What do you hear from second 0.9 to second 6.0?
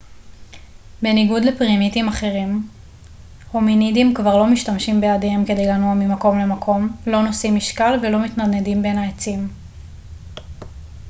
בניגוד לפרימטים אחרים הומינידים כבר לא משתמשים בידיהם כדי לנוע